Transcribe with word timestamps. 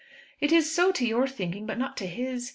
"It 0.39 0.51
is 0.51 0.73
so, 0.73 0.91
to 0.93 1.05
your 1.05 1.27
thinking, 1.27 1.67
but 1.67 1.77
not 1.77 1.95
to 1.97 2.07
his. 2.07 2.49